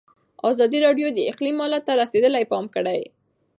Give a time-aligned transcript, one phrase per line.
[0.49, 3.01] ازادي راډیو د اقلیم حالت ته رسېدلي پام کړی.